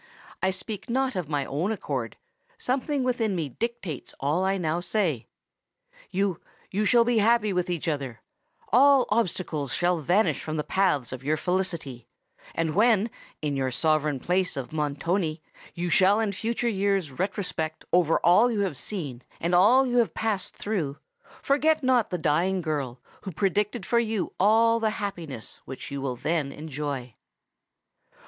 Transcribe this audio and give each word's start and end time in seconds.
"I 0.41 0.49
speak 0.49 0.89
not 0.89 1.15
of 1.15 1.29
my 1.29 1.45
own 1.45 1.71
accord—something 1.71 3.03
within 3.03 3.35
me 3.35 3.49
dictates 3.49 4.15
all 4.19 4.43
I 4.43 4.57
now 4.57 4.79
say! 4.79 5.27
Yes—you 6.09 6.85
shall 6.85 7.03
be 7.03 7.19
happy 7.19 7.53
with 7.53 7.69
each 7.69 7.87
other; 7.87 8.19
all 8.73 9.05
obstacles 9.09 9.75
shall 9.75 9.99
vanish 9.99 10.41
from 10.41 10.57
the 10.57 10.63
paths 10.63 11.11
of 11.13 11.23
your 11.23 11.37
felicity; 11.37 12.07
and 12.55 12.73
when, 12.73 13.11
in 13.43 13.55
your 13.55 13.69
sovereign 13.69 14.19
palace 14.19 14.57
of 14.57 14.73
Montoni, 14.73 15.43
you 15.75 15.91
shall 15.91 16.19
in 16.19 16.31
future 16.31 16.67
years 16.67 17.11
retrospect 17.19 17.85
over 17.93 18.17
all 18.21 18.49
you 18.51 18.61
have 18.61 18.77
seen 18.77 19.21
and 19.39 19.53
all 19.53 19.85
you 19.85 19.97
have 19.97 20.15
passed 20.15 20.55
through, 20.55 20.97
forget 21.43 21.83
not 21.83 22.09
the 22.09 22.17
dying 22.17 22.63
girl 22.63 22.99
who 23.21 23.31
predicted 23.31 23.85
for 23.85 23.99
you 23.99 24.33
all 24.39 24.79
the 24.79 24.89
happiness 24.97 25.59
which 25.65 25.91
you 25.91 26.01
will 26.01 26.15
then 26.15 26.51
enjoy!" 26.51 27.13